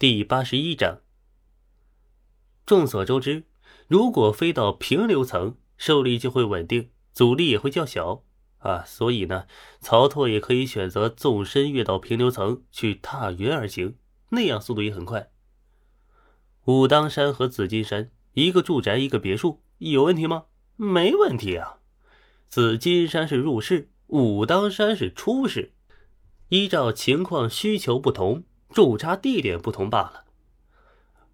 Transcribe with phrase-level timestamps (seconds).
[0.00, 1.00] 第八十一章。
[2.64, 3.44] 众所周知，
[3.86, 8.22] 如果飞到平流层，受力就会稳定，阻力也会较小
[8.60, 8.82] 啊。
[8.86, 9.44] 所以呢，
[9.78, 13.96] 曹拓也可以选择纵身跃到平流层去踏云而行，
[14.30, 15.30] 那样速度也很快。
[16.64, 20.46] 武当山和紫金山，一个住宅，一个别墅，有问题吗？
[20.76, 21.80] 没问题啊。
[22.48, 25.74] 紫金山是入市，武当山是出市，
[26.48, 28.44] 依照情况需求不同。
[28.72, 30.24] 驻扎地点不同罢了。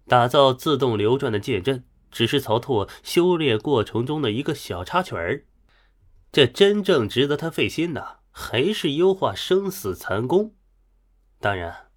[0.07, 5.45] 打造自动流转的剑阵，只是曹拓修炼过程中的一个小插曲儿。
[6.31, 10.55] 这真正值得他费心的，还是优化生死残功。
[11.39, 11.87] 当然，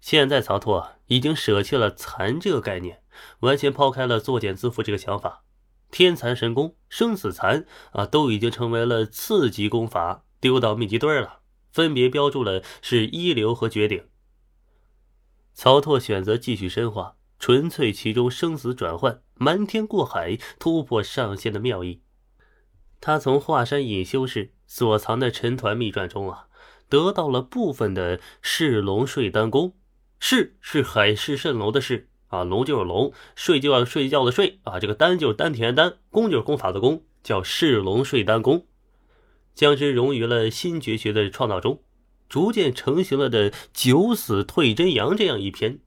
[0.00, 3.02] 现在曹拓已经舍弃了残这个概念，
[3.40, 5.44] 完全抛开了作茧自缚这个想法。
[5.90, 11.40] 天残神功、生死残啊，都已经成为了次级功法，丢到秘籍堆了，
[11.72, 14.04] 分别标注了是一流和绝顶。
[15.56, 22.02] 曹拓选择继续深化，纯粹其中生死转换、瞒天过海、突破上限的妙意。
[23.00, 26.48] 他从华山隐修士所藏的陈团秘传中啊，
[26.90, 29.72] 得到了部分的噬龙睡丹功。
[30.20, 38.66] 噬是海市蜃楼的噬啊，龙就是龙，睡就要睡觉的睡啊，这个丹就是丹田丹，功就是功法的功，叫噬龙睡丹功，
[39.54, 41.80] 将之融于了新绝学的创造中。
[42.28, 45.78] 逐渐成型了的九死退真阳这样一篇，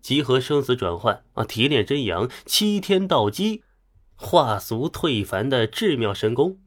[0.00, 3.62] 集合生死转换啊，提炼真阳，七天道基，
[4.16, 6.58] 化俗退凡的至妙神功。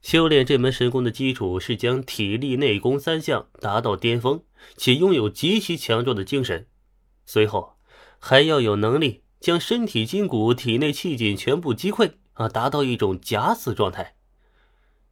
[0.00, 4.44] 修炼这门神功的基础是将体力、内功三项达到巅峰，
[4.76, 6.68] 且拥有极其强壮的精神。
[7.26, 7.74] 随后
[8.20, 14.14] 还要有能力将身体筋骨、体内气劲全部击溃啊，达到一种假死状态。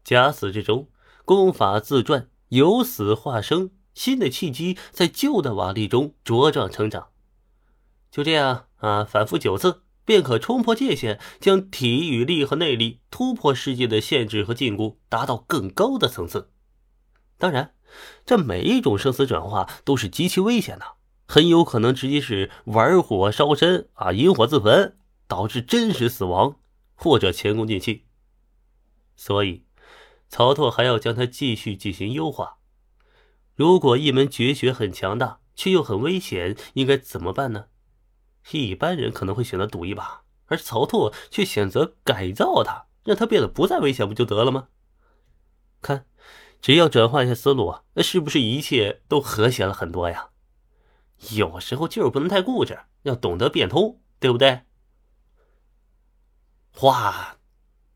[0.04, 0.88] 假死之中，
[1.24, 2.28] 功法自转。
[2.48, 7.08] 由死化生，新的契机在旧的瓦砾中茁壮成长。
[8.10, 16.50] 就这样啊，反复九次，便可冲破界限，将体与力和内力突破世界的限制和禁锢，达到更高的层次。
[17.36, 17.74] 当然，
[18.24, 20.84] 这每一种生死转化都是极其危险的，
[21.26, 24.96] 很有可能直接是玩火烧身啊，引火自焚，
[25.26, 26.56] 导致真实死亡，
[26.94, 28.04] 或者前功尽弃。
[29.16, 29.64] 所以。
[30.28, 32.58] 曹拓还要将它继续进行优化。
[33.54, 37.66] 如果一门绝学很强大，却又很危险，应该怎么办呢？
[38.50, 44.68] 一般人可能会选择赌一把，而曹拓却选择改造它，让它变得不再危险，不就得了吗？
[45.80, 46.06] 看，
[46.60, 50.30] 只要转换一下思路，那是不是一切都和谐了很多呀？
[51.30, 54.62] 有时候就是不能太固执，要懂得变通，对不对？
[56.72, 57.35] 哗。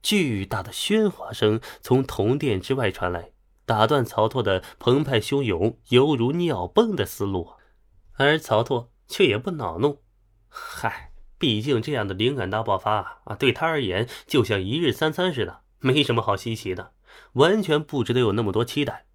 [0.03, 3.33] 巨大的喧哗声从铜殿之外传来，
[3.67, 7.53] 打断曹拓的澎湃汹涌、犹如尿崩的思路。
[8.15, 10.03] 而曹拓却也不恼怒，
[10.49, 16.93] 嗨，毕竟这样的灵感大爆发啊，对他而言就像一日三餐似的，没什么好稀奇的，
[17.35, 19.07] 完全不值得有那么多期待。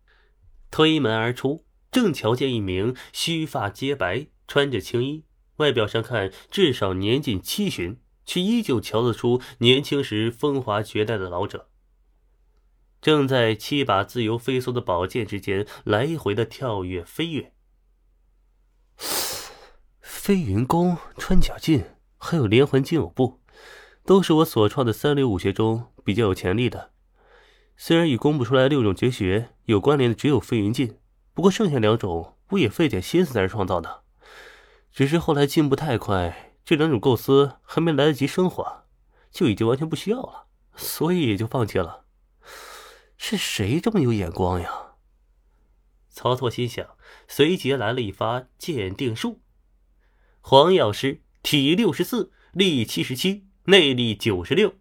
[0.71, 5.25] 推门而出，正瞧见一名须发皆白、穿着青衣，
[5.57, 7.99] 外表上看至少年近七旬。
[8.25, 11.69] 却依旧瞧得出年轻时风华绝代的老者，
[13.01, 17.53] 正在七把自由飞梭的宝剑之间来回的跳跃飞跃。
[20.01, 21.85] 飞云功、穿甲劲，
[22.17, 23.41] 还有连环金偶步，
[24.03, 26.91] 都是我所创的三流武学中比较有潜力的。
[27.77, 30.97] 虽然与攻不出来六种绝学有关联的只有飞云劲，
[31.33, 34.03] 不过剩下两种我也费点心思才创造的，
[34.91, 36.54] 只是后来进步太快。
[36.65, 38.85] 这两种构思还没来得及升华，
[39.29, 42.05] 就已经完全不需要了，所以也就放弃了。
[43.17, 44.95] 是谁这么有眼光呀？
[46.09, 49.41] 曹操心想，随即来了一发鉴定术：
[50.41, 54.73] 黄药师，体六十四，力七十七，内力九十六，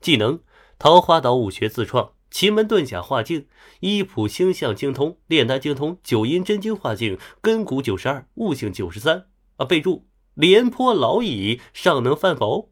[0.00, 0.42] 技能
[0.78, 3.46] 桃花岛武学自创，奇门遁甲化境，
[3.80, 9.28] 医谱星象精通，炼丹精通，九阴真经化境，根骨九十二，悟性九十三。
[9.56, 10.08] 啊，备注。
[10.38, 12.70] 廉颇老矣，尚能饭否？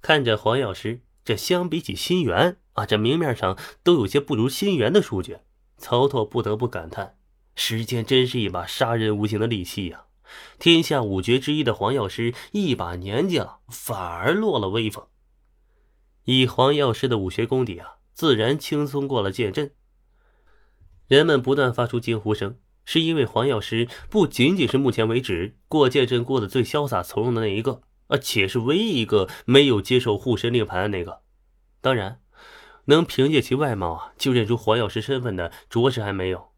[0.00, 5.36] 看着黄药师，这相比起心元啊，这明面上都有些不如心元的数据。
[5.76, 7.18] 曹操不得不感叹：
[7.54, 10.06] 时间真是一把杀人无形的利器呀！
[10.58, 15.06] 天下五绝之一的黄药师，一把年纪了，反而落了威风。
[16.24, 19.72] 以黄药师的武学功底啊，自然轻松过了剑阵。
[21.06, 22.56] 人们不断发出惊呼声。
[22.86, 31.20] 是因为黄药师不仅仅是目前为止过剑阵过得最潇洒从容的那一个，而且是唯一一个没有接受护身令牌的那个。
[31.82, 32.20] 当然，
[32.86, 36.52] 能凭借其外貌啊就认出黄药师身份的，着实还没有。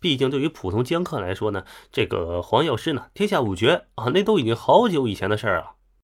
[0.00, 5.77] 毕竟对于普通江客来说呢，这个黄药师呢，天下五绝啊，那都已经好久以前的事儿了。